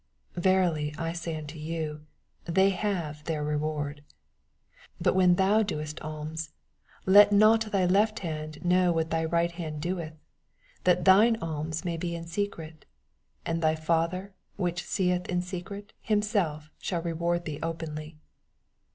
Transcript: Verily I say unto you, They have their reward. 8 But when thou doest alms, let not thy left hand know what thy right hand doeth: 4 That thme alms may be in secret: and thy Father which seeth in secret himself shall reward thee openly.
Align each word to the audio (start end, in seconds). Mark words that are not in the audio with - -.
Verily 0.35 0.95
I 0.97 1.13
say 1.13 1.37
unto 1.37 1.59
you, 1.59 2.07
They 2.45 2.71
have 2.71 3.23
their 3.25 3.43
reward. 3.43 4.01
8 4.95 4.95
But 4.99 5.13
when 5.15 5.35
thou 5.35 5.61
doest 5.61 6.01
alms, 6.01 6.53
let 7.05 7.31
not 7.31 7.65
thy 7.71 7.85
left 7.85 8.17
hand 8.21 8.65
know 8.65 8.91
what 8.91 9.11
thy 9.11 9.23
right 9.23 9.51
hand 9.51 9.79
doeth: 9.79 10.13
4 10.85 10.85
That 10.85 11.03
thme 11.03 11.37
alms 11.39 11.85
may 11.85 11.97
be 11.97 12.15
in 12.15 12.25
secret: 12.25 12.85
and 13.45 13.61
thy 13.61 13.75
Father 13.75 14.33
which 14.55 14.83
seeth 14.83 15.29
in 15.29 15.43
secret 15.43 15.93
himself 16.01 16.71
shall 16.79 17.03
reward 17.03 17.45
thee 17.45 17.59
openly. 17.61 18.17